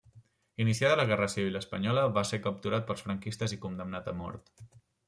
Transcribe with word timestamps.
Iniciada 0.63 0.95
la 0.99 1.05
Guerra 1.11 1.27
Civil 1.33 1.59
espanyola 1.61 2.07
va 2.17 2.25
ser 2.31 2.41
capturat 2.47 2.89
pels 2.89 3.07
franquistes 3.09 3.57
i 3.59 3.65
condemnat 3.69 4.13
a 4.15 4.21
mort. 4.25 4.57